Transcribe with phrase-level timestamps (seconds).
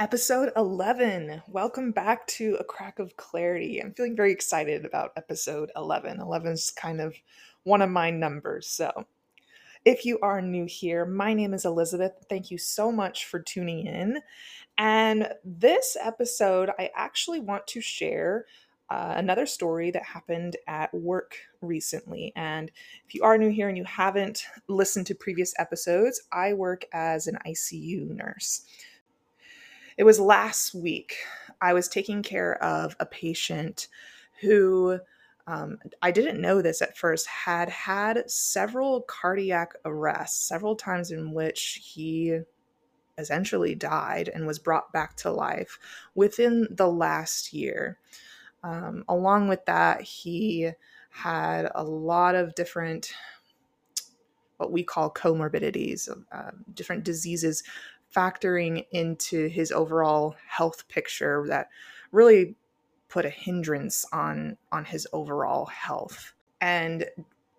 [0.00, 1.42] Episode 11.
[1.48, 3.80] Welcome back to A Crack of Clarity.
[3.80, 6.20] I'm feeling very excited about episode 11.
[6.20, 7.16] 11 is kind of
[7.64, 8.68] one of my numbers.
[8.68, 9.06] So,
[9.84, 12.12] if you are new here, my name is Elizabeth.
[12.28, 14.20] Thank you so much for tuning in.
[14.76, 18.46] And this episode, I actually want to share
[18.90, 22.32] uh, another story that happened at work recently.
[22.36, 22.70] And
[23.04, 27.26] if you are new here and you haven't listened to previous episodes, I work as
[27.26, 28.62] an ICU nurse.
[29.98, 31.16] It was last week.
[31.60, 33.88] I was taking care of a patient
[34.40, 35.00] who
[35.48, 41.32] um, I didn't know this at first, had had several cardiac arrests, several times in
[41.32, 42.38] which he
[43.16, 45.80] essentially died and was brought back to life
[46.14, 47.98] within the last year.
[48.62, 50.70] Um, along with that, he
[51.10, 53.12] had a lot of different,
[54.58, 57.64] what we call comorbidities, uh, different diseases
[58.14, 61.68] factoring into his overall health picture that
[62.12, 62.54] really
[63.08, 66.32] put a hindrance on on his overall health.
[66.60, 67.06] And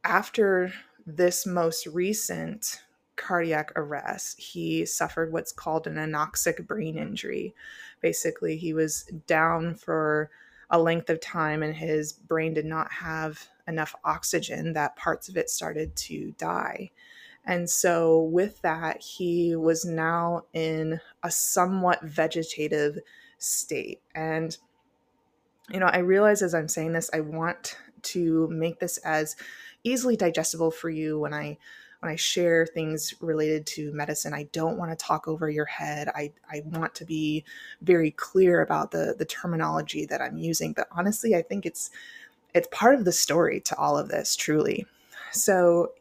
[0.03, 0.73] after
[1.05, 2.81] this most recent
[3.15, 7.53] cardiac arrest, he suffered what's called an anoxic brain injury.
[8.01, 10.29] Basically, he was down for
[10.69, 15.35] a length of time and his brain did not have enough oxygen that parts of
[15.35, 16.91] it started to die.
[17.49, 22.99] And so, with that, he was now in a somewhat vegetative
[23.39, 24.01] state.
[24.13, 24.55] And,
[25.71, 29.35] you know, I realize as I'm saying this, I want to make this as
[29.83, 31.57] easily digestible for you when I
[32.01, 36.07] when I share things related to medicine, I don't want to talk over your head.
[36.15, 37.43] I, I want to be
[37.81, 40.71] very clear about the, the terminology that I'm using.
[40.71, 41.89] But honestly, I think it's
[42.53, 44.85] it's part of the story to all of this, truly.
[45.31, 45.93] So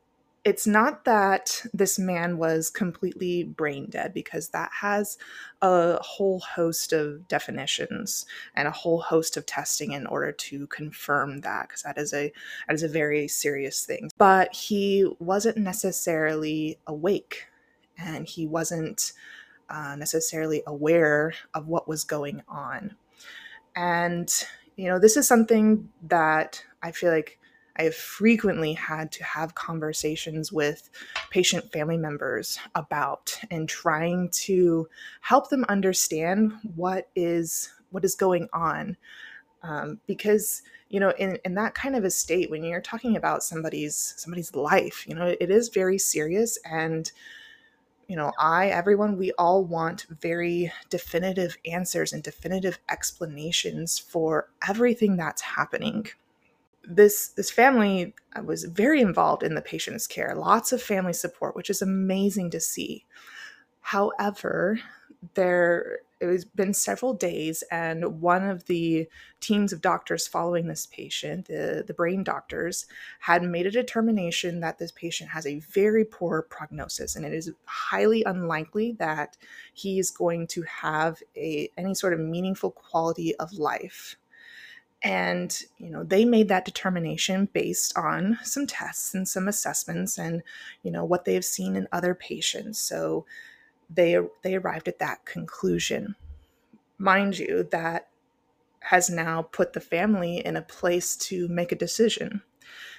[0.49, 5.19] it's not that this man was completely brain dead because that has
[5.61, 8.25] a whole host of definitions
[8.55, 12.33] and a whole host of testing in order to confirm that because that is a
[12.67, 14.11] that is a very serious thing.
[14.17, 17.47] But he wasn't necessarily awake
[17.99, 19.13] and he wasn't
[19.69, 22.97] uh, necessarily aware of what was going on.
[23.77, 24.33] And
[24.79, 27.39] you know this is something that i feel like
[27.79, 30.91] I have frequently had to have conversations with
[31.31, 34.89] patient family members about and trying to
[35.21, 38.97] help them understand what is what is going on.
[39.63, 43.43] Um, because you know in, in that kind of a state when you're talking about
[43.43, 47.11] somebody's somebody's life you know it is very serious and
[48.07, 55.17] you know i everyone we all want very definitive answers and definitive explanations for everything
[55.17, 56.07] that's happening
[56.89, 61.71] this this family was very involved in the patient's care lots of family support which
[61.71, 63.05] is amazing to see.
[63.81, 64.81] However
[65.35, 69.09] there it has been several days and one of the
[69.41, 72.87] teams of doctors following this patient the, the brain doctors
[73.21, 77.53] had made a determination that this patient has a very poor prognosis and it is
[77.65, 79.37] highly unlikely that
[79.75, 84.17] he is going to have a any sort of meaningful quality of life
[85.03, 90.43] and you know they made that determination based on some tests and some assessments and
[90.83, 92.79] you know what they have seen in other patients.
[92.79, 93.25] So
[93.89, 96.17] they they arrived at that conclusion.
[96.99, 98.09] Mind you that
[98.81, 102.43] has now put the family in a place to make a decision.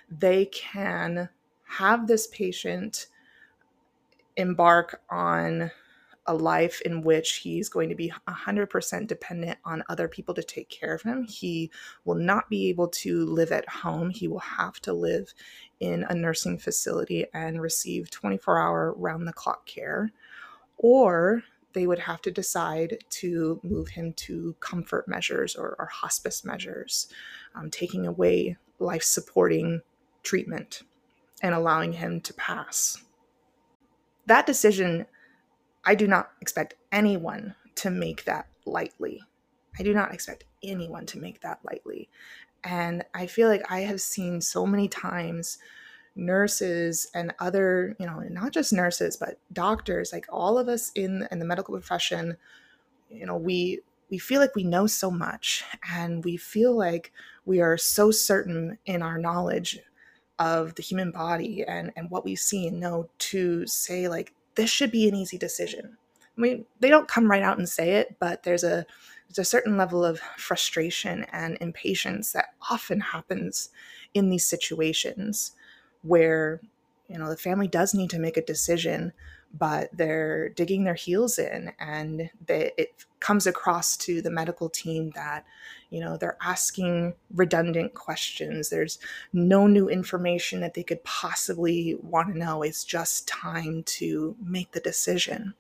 [0.10, 1.30] They can
[1.64, 3.08] have this patient
[4.36, 5.72] embark on
[6.30, 10.70] a life in which he's going to be 100% dependent on other people to take
[10.70, 11.24] care of him.
[11.24, 11.72] He
[12.06, 14.12] will not be able to live at home.
[14.12, 15.34] He will have to live
[15.80, 20.12] in a nursing facility and receive 24 hour round the clock care.
[20.78, 21.42] Or
[21.74, 27.08] they would have to decide to move him to comfort measures or, or hospice measures,
[27.56, 29.82] um, taking away life supporting
[30.22, 30.84] treatment
[31.42, 33.04] and allowing him to pass.
[34.28, 35.08] That decision
[35.90, 39.24] I do not expect anyone to make that lightly.
[39.80, 42.10] I do not expect anyone to make that lightly.
[42.64, 45.58] And I feel like I have seen so many times
[46.16, 51.28] nurses and other, you know, not just nurses, but doctors, like all of us in,
[51.32, 52.38] in the medical profession,
[53.10, 53.80] you know, we
[54.12, 57.12] we feel like we know so much and we feel like
[57.46, 59.80] we are so certain in our knowledge
[60.38, 64.70] of the human body and, and what we see and know to say like this
[64.70, 65.98] should be an easy decision.
[66.38, 68.86] I mean, they don't come right out and say it, but there's a
[69.28, 73.70] there's a certain level of frustration and impatience that often happens
[74.14, 75.54] in these situations
[76.02, 76.60] where
[77.08, 79.14] you know the family does need to make a decision
[79.54, 85.12] but they're digging their heels in and they, it comes across to the medical team
[85.16, 85.46] that
[85.90, 88.70] you know they're asking redundant questions.
[88.70, 89.00] There's
[89.34, 92.62] no new information that they could possibly want to know.
[92.62, 95.54] It's just time to make the decision.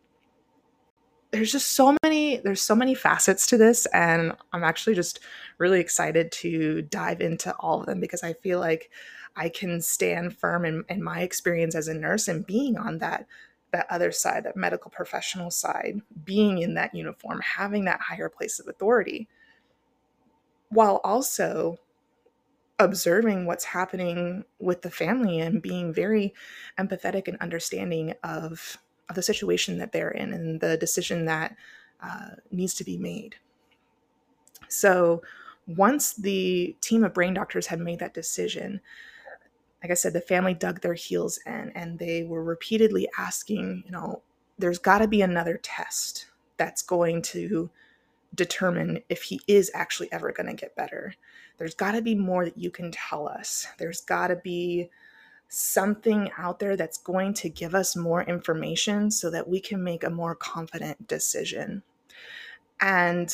[1.32, 5.20] There's just so many there's so many facets to this and i'm actually just
[5.60, 8.90] really excited to dive into all of them because i feel like
[9.36, 13.28] i can stand firm in, in my experience as a nurse and being on that
[13.72, 18.60] that other side that medical professional side being in that uniform having that higher place
[18.60, 19.28] of authority
[20.70, 21.78] while also
[22.80, 26.34] observing what's happening with the family and being very
[26.80, 28.78] empathetic and understanding of
[29.10, 31.56] of the situation that they're in and the decision that
[32.02, 33.36] uh, needs to be made.
[34.68, 35.24] So
[35.66, 38.80] once the team of brain doctors had made that decision,
[39.82, 43.92] like I said, the family dug their heels in and they were repeatedly asking, you
[43.92, 44.22] know,
[44.58, 46.28] there's got to be another test
[46.58, 47.70] that's going to
[48.36, 51.14] determine if he is actually ever going to get better.
[51.58, 53.68] There's got to be more that you can tell us.
[53.78, 54.90] There's got to be
[55.48, 60.04] something out there that's going to give us more information so that we can make
[60.04, 61.82] a more confident decision.
[62.82, 63.34] And,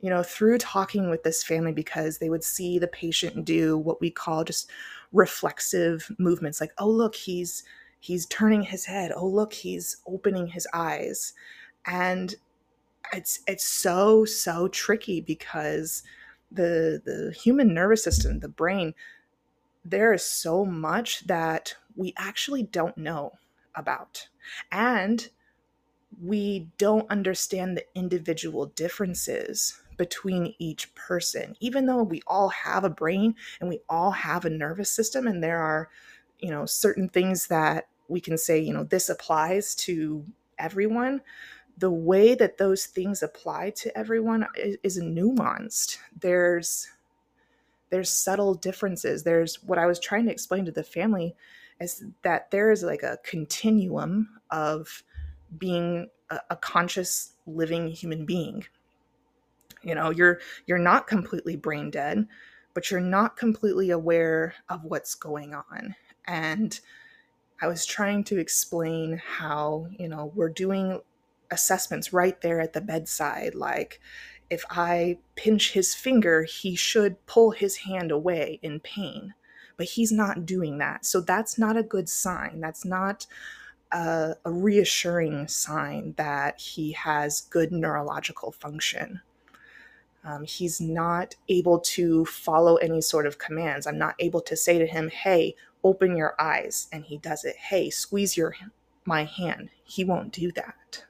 [0.00, 4.00] you know, through talking with this family, because they would see the patient do what
[4.00, 4.70] we call just
[5.12, 7.64] reflexive movements like, oh, look, he's
[8.02, 11.34] he's turning his head oh look he's opening his eyes
[11.84, 12.36] and
[13.12, 16.02] it's it's so so tricky because
[16.50, 18.94] the the human nervous system the brain
[19.84, 23.32] there is so much that we actually don't know
[23.74, 24.28] about.
[24.70, 25.28] And
[26.22, 32.88] we don't understand the individual differences between each person, even though we all have a
[32.88, 35.90] brain and we all have a nervous system, and there are,
[36.38, 40.24] you know, certain things that we can say, you know, this applies to
[40.58, 41.20] everyone.
[41.76, 45.98] The way that those things apply to everyone is, is nuanced.
[46.18, 46.88] There's
[47.90, 49.22] there's subtle differences.
[49.22, 51.36] There's what I was trying to explain to the family
[51.78, 55.04] is that there is like a continuum of
[55.58, 58.64] being a, a conscious living human being.
[59.82, 62.26] You know, you're you're not completely brain dead,
[62.74, 65.94] but you're not completely aware of what's going on.
[66.26, 66.78] And
[67.62, 71.00] I was trying to explain how, you know, we're doing
[71.50, 74.00] assessments right there at the bedside like
[74.50, 79.34] if I pinch his finger, he should pull his hand away in pain.
[79.76, 81.06] But he's not doing that.
[81.06, 82.60] So that's not a good sign.
[82.60, 83.26] That's not
[83.92, 89.22] a, a reassuring sign that he has good neurological function.
[90.24, 93.86] Um, he's not able to follow any sort of commands.
[93.86, 96.88] I'm not able to say to him, hey, open your eyes.
[96.92, 97.56] And he does it.
[97.56, 98.54] Hey, squeeze your
[99.06, 99.70] my hand.
[99.82, 101.04] He won't do that.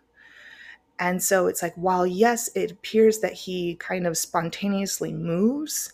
[0.98, 5.92] And so it's like, while yes, it appears that he kind of spontaneously moves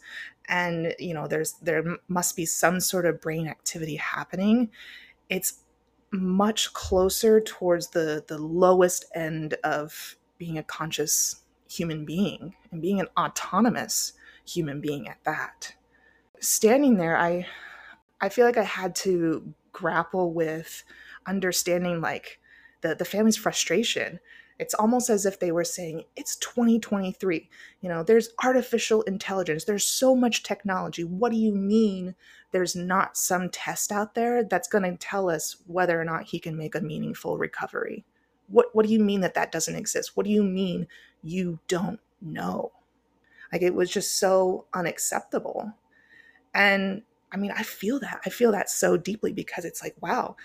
[0.48, 4.70] and you know there's there must be some sort of brain activity happening
[5.28, 5.60] it's
[6.12, 13.00] much closer towards the the lowest end of being a conscious human being and being
[13.00, 14.12] an autonomous
[14.44, 15.74] human being at that
[16.40, 17.46] standing there i
[18.20, 20.84] i feel like i had to grapple with
[21.26, 22.38] understanding like
[22.82, 24.20] the the family's frustration
[24.58, 27.48] it's almost as if they were saying, it's 2023.
[27.80, 31.04] You know, there's artificial intelligence, there's so much technology.
[31.04, 32.14] What do you mean
[32.52, 36.38] there's not some test out there that's going to tell us whether or not he
[36.38, 38.04] can make a meaningful recovery?
[38.48, 40.16] What, what do you mean that that doesn't exist?
[40.16, 40.86] What do you mean
[41.26, 42.72] you don't know?
[43.52, 45.72] Like it was just so unacceptable.
[46.54, 47.02] And
[47.32, 48.20] I mean, I feel that.
[48.24, 50.36] I feel that so deeply because it's like, wow,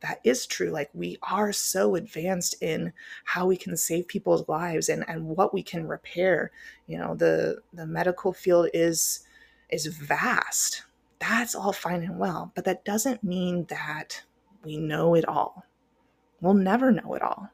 [0.00, 0.70] that is true.
[0.70, 2.92] Like we are so advanced in
[3.24, 6.50] how we can save people's lives and, and what we can repair.
[6.86, 9.20] You know, the the medical field is
[9.68, 10.84] is vast.
[11.18, 14.22] That's all fine and well, but that doesn't mean that
[14.64, 15.66] we know it all.
[16.40, 17.50] We'll never know it all.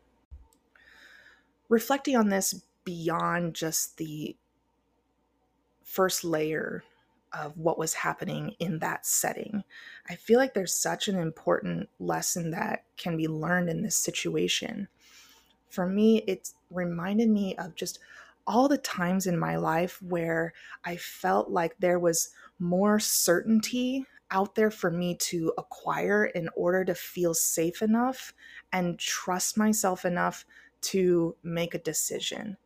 [1.68, 4.36] Reflecting on this beyond just the
[5.84, 6.82] first layer
[7.32, 9.64] of what was happening in that setting.
[10.08, 14.88] I feel like there's such an important lesson that can be learned in this situation.
[15.68, 17.98] For me, it reminded me of just
[18.46, 24.54] all the times in my life where I felt like there was more certainty out
[24.54, 28.32] there for me to acquire in order to feel safe enough
[28.72, 30.44] and trust myself enough
[30.80, 32.56] to make a decision.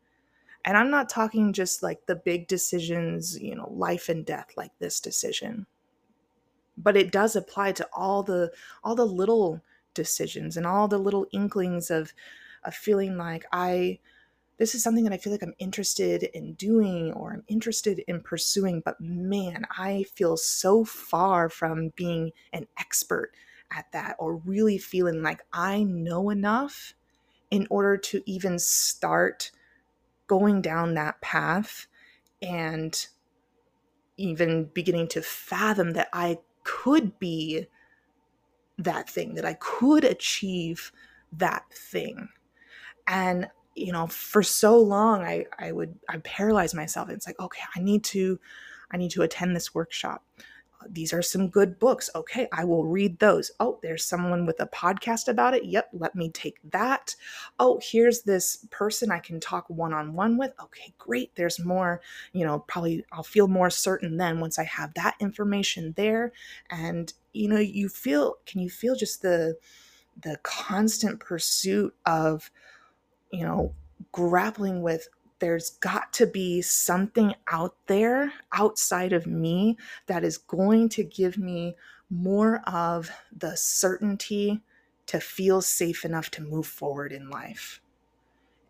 [0.64, 4.73] And I'm not talking just like the big decisions, you know, life and death like
[4.79, 5.67] this decision.
[6.76, 8.52] But it does apply to all the
[8.85, 9.62] all the little
[9.95, 12.12] decisions and all the little inklings of
[12.64, 13.99] of feeling like I
[14.59, 18.21] this is something that I feel like I'm interested in doing or I'm interested in
[18.21, 23.33] pursuing, but man, I feel so far from being an expert
[23.73, 26.93] at that or really feeling like I know enough
[27.50, 29.50] in order to even start
[30.30, 31.88] going down that path
[32.40, 33.08] and
[34.16, 37.66] even beginning to fathom that I could be
[38.78, 40.92] that thing, that I could achieve
[41.32, 42.28] that thing.
[43.08, 47.10] And you know, for so long I I would I paralyze myself.
[47.10, 48.38] It's like, okay, I need to
[48.92, 50.25] I need to attend this workshop
[50.88, 52.08] these are some good books.
[52.14, 53.50] Okay, I will read those.
[53.60, 55.64] Oh, there's someone with a podcast about it.
[55.64, 57.14] Yep, let me take that.
[57.58, 60.52] Oh, here's this person I can talk one on one with.
[60.62, 61.34] Okay, great.
[61.34, 62.00] There's more,
[62.32, 66.32] you know, probably I'll feel more certain then once I have that information there.
[66.70, 69.56] And, you know, you feel, can you feel just the,
[70.22, 72.50] the constant pursuit of,
[73.32, 73.75] you know,
[74.12, 75.08] grappling with
[75.40, 81.37] there's got to be something out there outside of me that is going to give
[81.38, 81.75] me
[82.11, 84.61] more of the certainty
[85.06, 87.80] to feel safe enough to move forward in life.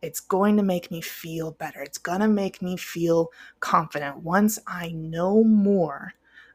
[0.02, 1.82] It's going to make me feel better.
[1.82, 4.18] It's going to make me feel confident.
[4.18, 6.14] Once I know more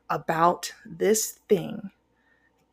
[0.09, 1.91] about this thing,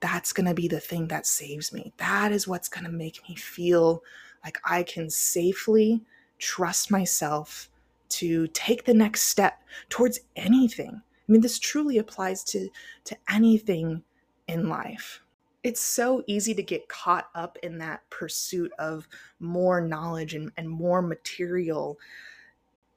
[0.00, 1.92] that's going to be the thing that saves me.
[1.98, 4.02] That is what's going to make me feel
[4.44, 6.02] like I can safely
[6.42, 7.70] trust myself
[8.08, 10.90] to take the next step towards anything.
[10.92, 12.68] I mean, this truly applies to,
[13.04, 14.02] to anything
[14.48, 15.22] in life.
[15.62, 19.06] It's so easy to get caught up in that pursuit of
[19.38, 21.96] more knowledge and, and more material.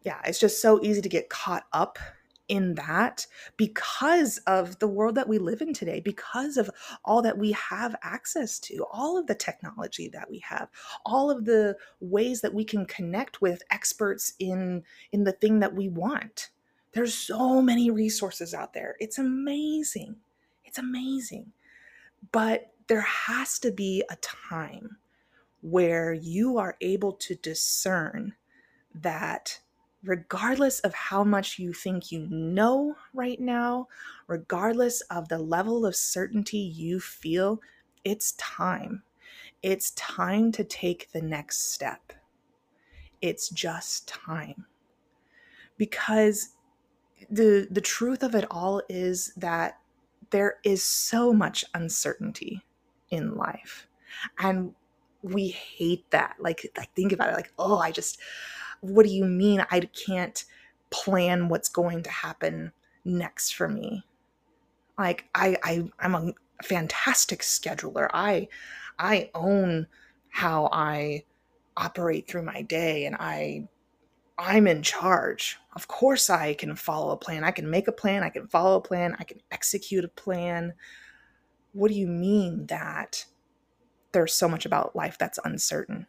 [0.01, 1.99] Yeah, it's just so easy to get caught up
[2.47, 3.25] in that
[3.57, 6.69] because of the world that we live in today, because of
[7.03, 10.69] all that we have access to, all of the technology that we have,
[11.05, 15.73] all of the ways that we can connect with experts in in the thing that
[15.73, 16.49] we want.
[16.93, 18.95] There's so many resources out there.
[18.99, 20.15] It's amazing.
[20.63, 21.51] It's amazing.
[22.31, 24.97] But there has to be a time
[25.61, 28.33] where you are able to discern
[28.93, 29.59] that
[30.05, 33.87] regardless of how much you think you know right now,
[34.27, 37.59] regardless of the level of certainty you feel,
[38.03, 39.03] it's time.
[39.63, 42.13] It's time to take the next step.
[43.21, 44.65] It's just time.
[45.77, 46.49] Because
[47.29, 49.79] the the truth of it all is that
[50.29, 52.61] there is so much uncertainty
[53.09, 53.87] in life.
[54.39, 54.75] And
[55.21, 56.35] we hate that.
[56.39, 58.19] Like like think about it like, oh, I just
[58.89, 60.43] what do you mean I can't
[60.89, 62.71] plan what's going to happen
[63.03, 64.03] next for me?
[64.97, 68.09] Like I, I I'm a fantastic scheduler.
[68.13, 68.47] I
[68.97, 69.87] I own
[70.29, 71.23] how I
[71.77, 73.67] operate through my day and I
[74.37, 75.57] I'm in charge.
[75.75, 77.43] Of course I can follow a plan.
[77.43, 80.73] I can make a plan, I can follow a plan, I can execute a plan.
[81.73, 83.25] What do you mean that
[84.11, 86.07] there's so much about life that's uncertain?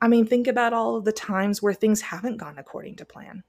[0.00, 3.42] I mean, think about all of the times where things haven't gone according to plan.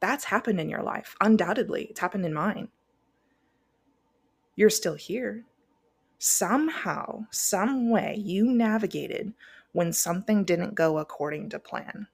[0.00, 1.14] That's happened in your life.
[1.20, 2.68] Undoubtedly, it's happened in mine.
[4.56, 5.44] You're still here.
[6.18, 9.32] Somehow, some way, you navigated
[9.72, 12.06] when something didn't go according to plan.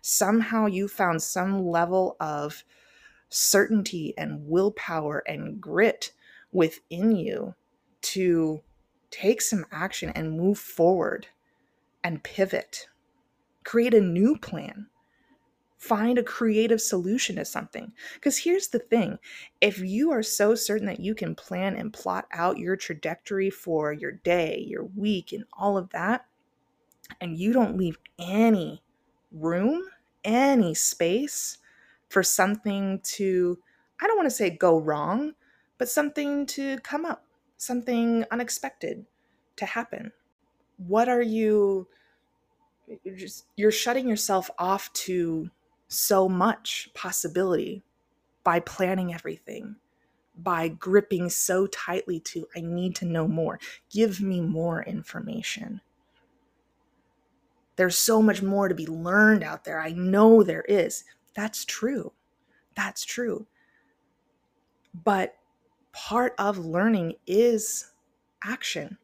[0.00, 2.64] Somehow, you found some level of
[3.28, 6.12] certainty and willpower and grit
[6.52, 7.54] within you
[8.00, 8.62] to
[9.10, 11.26] take some action and move forward
[12.08, 12.88] and pivot,
[13.64, 14.86] create a new plan,
[15.76, 17.92] find a creative solution to something.
[18.14, 19.18] Because here's the thing
[19.60, 23.92] if you are so certain that you can plan and plot out your trajectory for
[23.92, 26.24] your day, your week, and all of that,
[27.20, 28.82] and you don't leave any
[29.30, 29.82] room,
[30.24, 31.58] any space
[32.08, 33.58] for something to,
[34.00, 35.34] I don't want to say go wrong,
[35.76, 37.26] but something to come up,
[37.58, 39.04] something unexpected
[39.56, 40.12] to happen
[40.78, 41.88] what are you
[43.04, 45.50] you're just you're shutting yourself off to
[45.88, 47.82] so much possibility
[48.44, 49.76] by planning everything
[50.38, 53.58] by gripping so tightly to i need to know more.
[53.90, 55.80] Give me more information.
[57.76, 59.80] There's so much more to be learned out there.
[59.80, 61.04] I know there is.
[61.34, 62.12] That's true.
[62.74, 63.46] That's true.
[65.04, 65.36] But
[65.92, 67.92] part of learning is
[68.42, 68.98] action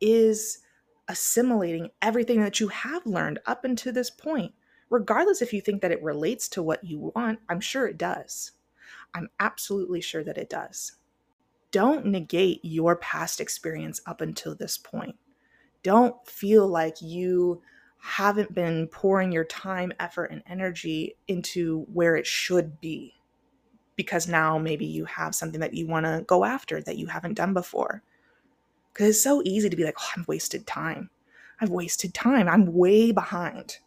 [0.00, 0.60] is
[1.08, 4.52] assimilating everything that you have learned up until this point,
[4.90, 7.40] regardless if you think that it relates to what you want.
[7.48, 8.52] I'm sure it does.
[9.14, 10.92] I'm absolutely sure that it does.
[11.70, 15.16] Don't negate your past experience up until this point.
[15.82, 17.62] don't feel like you
[18.00, 23.14] haven't been pouring your time, effort, and energy into where it should be
[23.96, 27.34] because now maybe you have something that you want to go after that you haven't
[27.34, 28.02] done before.
[28.98, 31.08] Because it's so easy to be like, oh, I've wasted time.
[31.60, 32.48] I've wasted time.
[32.48, 33.78] I'm way behind.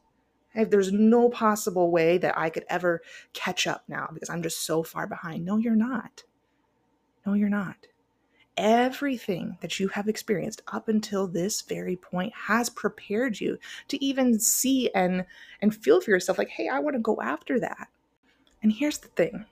[0.56, 3.02] there's no possible way that I could ever
[3.34, 5.44] catch up now because I'm just so far behind.
[5.44, 6.24] No, you're not.
[7.26, 7.88] No, you're not
[8.58, 14.38] everything that you have experienced up until this very point has prepared you to even
[14.38, 15.26] see and
[15.62, 17.88] and feel for yourself like hey i want to go after that
[18.62, 19.46] and here's the thing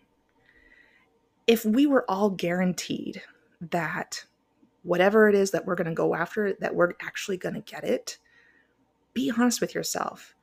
[1.47, 3.21] if we were all guaranteed
[3.61, 4.25] that
[4.83, 7.83] whatever it is that we're going to go after that we're actually going to get
[7.83, 8.17] it
[9.13, 10.35] be honest with yourself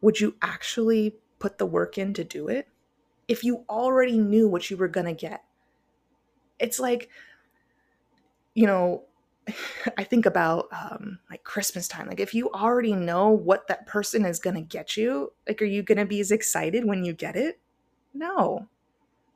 [0.00, 2.68] would you actually put the work in to do it
[3.28, 5.44] if you already knew what you were going to get
[6.58, 7.08] it's like
[8.58, 9.04] you know,
[9.96, 12.08] I think about um, like Christmas time.
[12.08, 15.66] Like, if you already know what that person is going to get you, like, are
[15.66, 17.60] you going to be as excited when you get it?
[18.12, 18.68] No,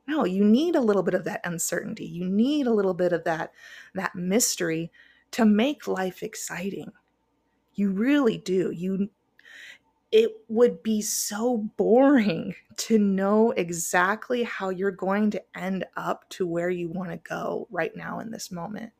[0.07, 0.25] no.
[0.25, 2.05] You need a little bit of that uncertainty.
[2.05, 3.53] You need a little bit of that
[3.95, 4.91] that mystery
[5.31, 6.91] to make life exciting.
[7.75, 8.71] You really do.
[8.71, 9.09] You.
[10.11, 16.47] It would be so boring to know exactly how you're going to end up to
[16.47, 18.91] where you want to go right now in this moment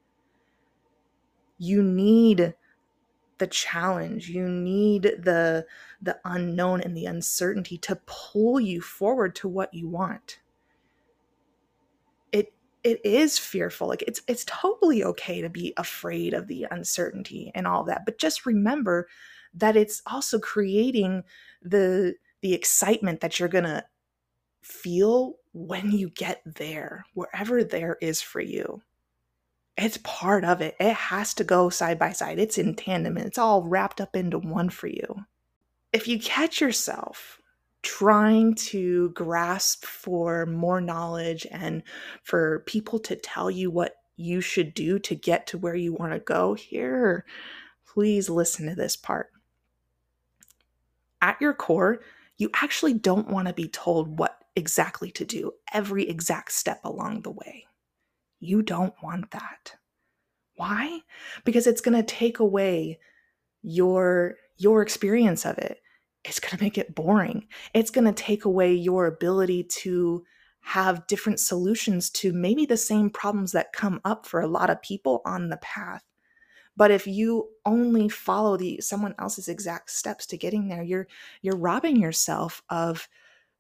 [1.60, 2.56] you need
[3.40, 5.66] the challenge you need the
[6.02, 10.40] the unknown and the uncertainty to pull you forward to what you want
[12.84, 17.68] it is fearful like it's it's totally okay to be afraid of the uncertainty and
[17.68, 19.08] all that but just remember
[19.54, 21.24] that it's also creating
[21.62, 23.84] the the excitement that you're going to
[24.62, 28.82] feel when you get there wherever there is for you
[29.78, 30.76] it's part of it.
[30.80, 32.40] It has to go side by side.
[32.40, 35.26] It's in tandem and it's all wrapped up into one for you.
[35.92, 37.40] If you catch yourself
[37.84, 41.84] trying to grasp for more knowledge and
[42.24, 46.14] for people to tell you what you should do to get to where you want
[46.14, 47.26] to go, here,
[47.86, 49.32] please listen to this part.
[51.22, 52.02] At your core,
[52.38, 57.22] you actually don't want to be told what exactly to do every exact step along
[57.22, 57.66] the way.
[58.40, 59.76] You don't want that.
[60.56, 61.00] Why?
[61.44, 63.00] Because it's going to take away
[63.62, 65.83] your your experience of it.
[66.26, 67.48] It's going to make it boring.
[67.74, 70.24] It's going to take away your ability to
[70.62, 74.82] have different solutions to maybe the same problems that come up for a lot of
[74.82, 76.04] people on the path.
[76.76, 81.08] But if you only follow the someone else's exact steps to getting there, you're
[81.42, 83.08] you're robbing yourself of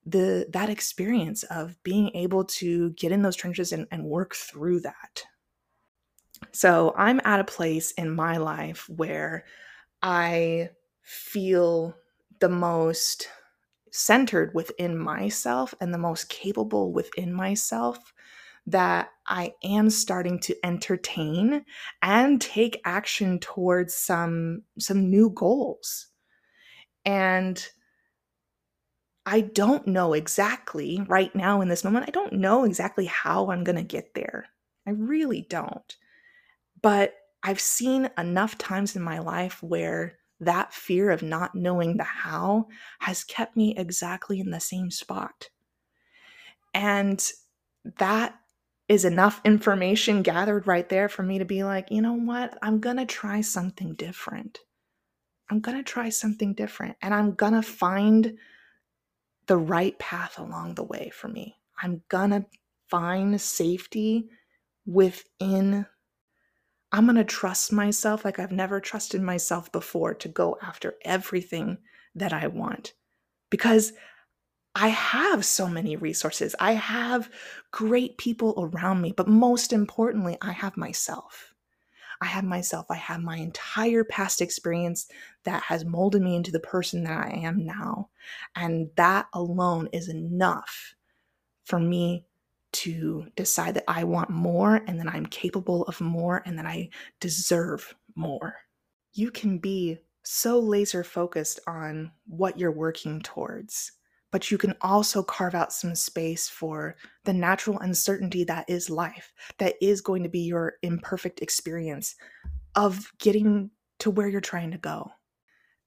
[0.05, 4.79] the that experience of being able to get in those trenches and, and work through
[4.81, 5.23] that
[6.51, 9.45] so i'm at a place in my life where
[10.01, 10.69] i
[11.01, 11.95] feel
[12.43, 13.29] the most
[13.89, 18.11] centered within myself and the most capable within myself
[18.67, 21.63] that I am starting to entertain
[22.01, 26.07] and take action towards some some new goals.
[27.05, 27.65] And
[29.25, 33.63] I don't know exactly right now in this moment, I don't know exactly how I'm
[33.63, 34.47] going to get there.
[34.85, 35.95] I really don't.
[36.81, 42.03] But I've seen enough times in my life where that fear of not knowing the
[42.03, 42.67] how
[42.99, 45.49] has kept me exactly in the same spot.
[46.73, 47.25] And
[47.97, 48.35] that
[48.87, 52.57] is enough information gathered right there for me to be like, you know what?
[52.61, 54.59] I'm going to try something different.
[55.49, 58.37] I'm going to try something different and I'm going to find
[59.47, 61.55] the right path along the way for me.
[61.81, 62.45] I'm gonna
[62.87, 64.29] find safety
[64.85, 65.85] within.
[66.93, 71.79] I'm gonna trust myself like I've never trusted myself before to go after everything
[72.13, 72.93] that I want
[73.49, 73.93] because
[74.75, 76.55] I have so many resources.
[76.59, 77.31] I have
[77.71, 81.53] great people around me, but most importantly, I have myself.
[82.21, 85.07] I have myself, I have my entire past experience
[85.45, 88.09] that has molded me into the person that I am now.
[88.55, 90.93] And that alone is enough
[91.65, 92.25] for me
[92.73, 96.89] to decide that I want more and that I'm capable of more and that I
[97.19, 98.55] deserve more.
[99.13, 103.91] You can be so laser focused on what you're working towards
[104.33, 109.31] but you can also carve out some space for the natural uncertainty that is life,
[109.59, 112.15] that is going to be your imperfect experience
[112.73, 115.11] of getting to where you're trying to go.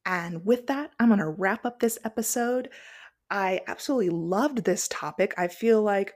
[0.05, 2.69] And with that, I'm going to wrap up this episode.
[3.29, 5.33] I absolutely loved this topic.
[5.37, 6.13] I feel like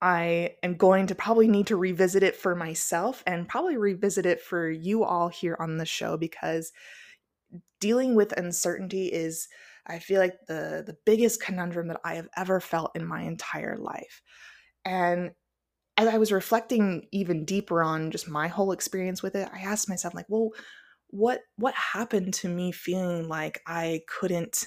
[0.00, 4.40] I am going to probably need to revisit it for myself and probably revisit it
[4.40, 6.72] for you all here on the show because
[7.80, 9.48] dealing with uncertainty is
[9.86, 13.76] I feel like the the biggest conundrum that I have ever felt in my entire
[13.76, 14.22] life.
[14.84, 15.32] And
[15.96, 19.88] as I was reflecting even deeper on just my whole experience with it, I asked
[19.88, 20.50] myself like, well,
[21.08, 24.66] what what happened to me feeling like I couldn't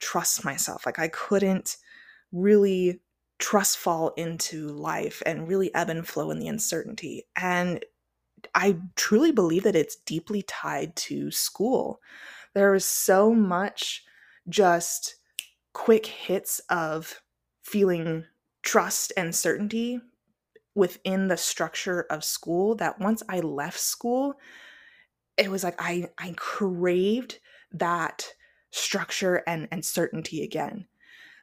[0.00, 1.76] trust myself, like I couldn't
[2.32, 3.02] really
[3.42, 7.24] trust fall into life and really ebb and flow in the uncertainty.
[7.34, 7.84] And
[8.54, 12.00] I truly believe that it's deeply tied to school.
[12.54, 14.04] There is so much
[14.48, 15.16] just
[15.72, 17.20] quick hits of
[17.64, 18.24] feeling
[18.62, 20.00] trust and certainty
[20.76, 24.34] within the structure of school that once I left school,
[25.36, 27.40] it was like I I craved
[27.72, 28.24] that
[28.70, 30.86] structure and and certainty again.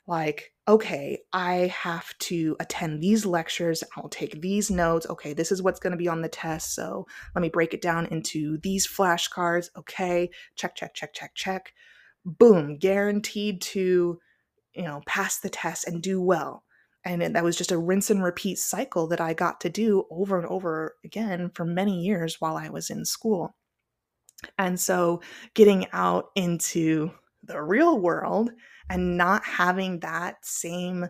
[0.10, 5.06] Like, okay, I have to attend these lectures, I'll take these notes.
[5.08, 6.74] Okay, this is what's going to be on the test.
[6.74, 9.70] So, let me break it down into these flashcards.
[9.78, 11.74] Okay, check check check check check.
[12.26, 14.20] Boom, guaranteed to,
[14.74, 16.64] you know, pass the test and do well.
[17.06, 20.40] And that was just a rinse and repeat cycle that I got to do over
[20.40, 23.56] and over again for many years while I was in school.
[24.58, 25.22] And so
[25.54, 27.12] getting out into
[27.44, 28.52] the real world
[28.90, 31.08] and not having that same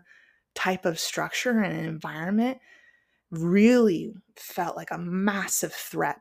[0.56, 2.58] type of structure and environment
[3.32, 6.20] really felt like a massive threat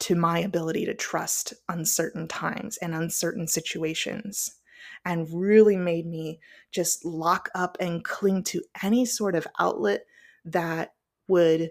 [0.00, 4.56] to my ability to trust uncertain times and uncertain situations
[5.04, 6.40] and really made me
[6.72, 10.04] just lock up and cling to any sort of outlet
[10.44, 10.94] that
[11.28, 11.70] would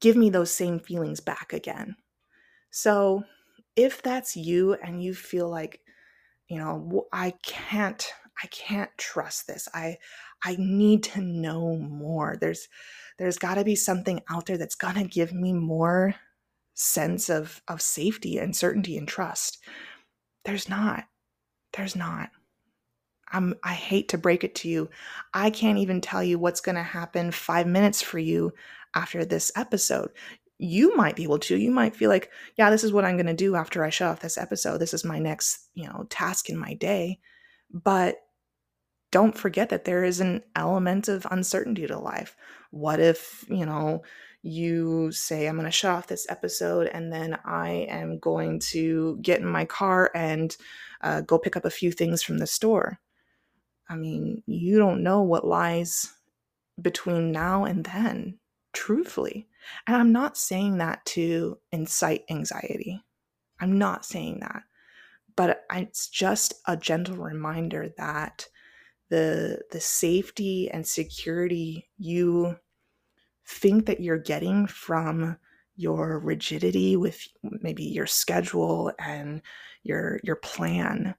[0.00, 1.96] give me those same feelings back again.
[2.70, 3.24] So,
[3.76, 5.80] if that's you and you feel like,
[6.48, 8.06] you know, I can't
[8.42, 9.68] I can't trust this.
[9.74, 9.98] I
[10.42, 12.36] I need to know more.
[12.40, 12.68] There's
[13.18, 16.14] there's got to be something out there that's going to give me more
[16.74, 19.58] sense of of safety and certainty and trust.
[20.44, 21.04] There's not.
[21.72, 22.30] There's not.
[23.32, 24.90] I'm I hate to break it to you.
[25.32, 28.52] I can't even tell you what's going to happen 5 minutes for you
[28.94, 30.10] after this episode
[30.58, 31.56] you might be able to.
[31.56, 34.08] You might feel like, yeah, this is what I'm going to do after I shut
[34.08, 34.78] off this episode.
[34.78, 37.18] This is my next, you know, task in my day.
[37.72, 38.18] But
[39.14, 42.36] don't forget that there is an element of uncertainty to life.
[42.72, 44.02] What if, you know,
[44.42, 49.16] you say, I'm going to shut off this episode and then I am going to
[49.22, 50.56] get in my car and
[51.00, 52.98] uh, go pick up a few things from the store?
[53.88, 56.12] I mean, you don't know what lies
[56.82, 58.40] between now and then,
[58.72, 59.46] truthfully.
[59.86, 63.00] And I'm not saying that to incite anxiety.
[63.60, 64.64] I'm not saying that.
[65.36, 68.48] But it's just a gentle reminder that
[69.14, 72.56] the the safety and security you
[73.46, 75.36] think that you're getting from
[75.76, 79.42] your rigidity with maybe your schedule and
[79.82, 81.14] your your plan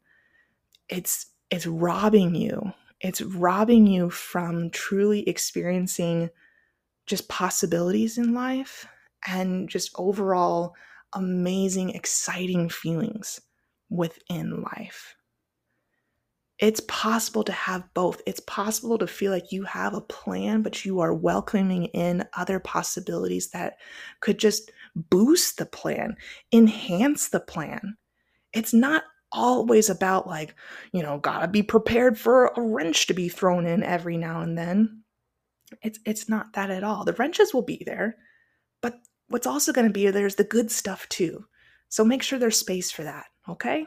[0.89, 6.29] it's it's robbing you it's robbing you from truly experiencing
[7.05, 8.87] just possibilities in life
[9.27, 10.75] and just overall
[11.13, 13.41] amazing, exciting feelings
[13.89, 15.14] within life.
[16.59, 18.21] It's possible to have both.
[18.25, 22.59] It's possible to feel like you have a plan, but you are welcoming in other
[22.59, 23.77] possibilities that
[24.21, 26.15] could just boost the plan,
[26.53, 27.97] enhance the plan.
[28.53, 30.55] It's not always about, like,
[30.93, 34.57] you know, gotta be prepared for a wrench to be thrown in every now and
[34.57, 35.03] then.
[35.81, 37.03] It's it's not that at all.
[37.03, 38.15] The wrenches will be there,
[38.81, 38.95] but
[39.27, 41.45] what's also to be there's the good stuff too.
[41.89, 43.85] So make sure there's space for that, okay?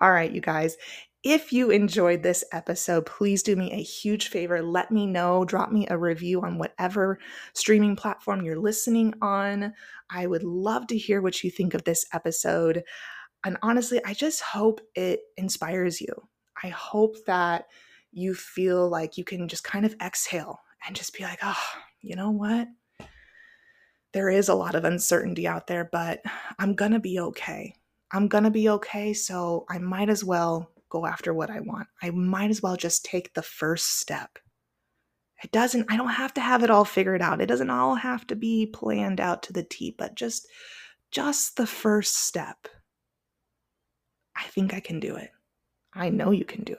[0.00, 0.76] All right, you guys.
[1.24, 4.62] If you enjoyed this episode, please do me a huge favor.
[4.62, 5.44] Let me know.
[5.44, 7.18] Drop me a review on whatever
[7.54, 9.74] streaming platform you're listening on.
[10.10, 12.84] I would love to hear what you think of this episode.
[13.44, 16.08] And honestly, I just hope it inspires you.
[16.62, 17.66] I hope that
[18.12, 21.64] you feel like you can just kind of exhale and just be like, oh,
[22.00, 22.68] you know what?
[24.12, 26.20] There is a lot of uncertainty out there, but
[26.60, 27.74] I'm going to be okay.
[28.12, 29.12] I'm going to be okay.
[29.12, 31.88] So I might as well go after what I want.
[32.02, 34.38] I might as well just take the first step.
[35.42, 37.40] It doesn't, I don't have to have it all figured out.
[37.40, 40.48] It doesn't all have to be planned out to the T, but just,
[41.10, 42.68] just the first step.
[44.36, 45.30] I think I can do it.
[45.94, 46.78] I know you can do it.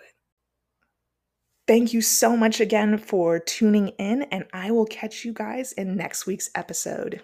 [1.68, 5.96] Thank you so much again for tuning in, and I will catch you guys in
[5.96, 7.22] next week's episode.